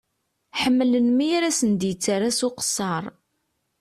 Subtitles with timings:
[0.61, 3.03] Ḥemmlen mi ara sen-d-yettara s uqesser.